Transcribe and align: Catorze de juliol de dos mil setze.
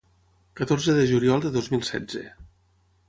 Catorze 0.59 0.95
de 0.99 1.03
juliol 1.11 1.43
de 1.45 1.51
dos 1.59 1.71
mil 1.75 1.85
setze. 1.91 2.25